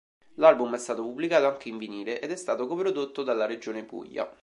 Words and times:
L'album 0.37 0.73
è 0.73 0.79
stato 0.79 1.03
pubblicato 1.03 1.45
anche 1.45 1.69
in 1.69 1.77
vinile 1.77 2.19
ed 2.21 2.31
è 2.31 2.35
stato 2.35 2.65
co-prodotto 2.65 3.21
dalla 3.21 3.45
regione 3.45 3.83
Puglia. 3.83 4.27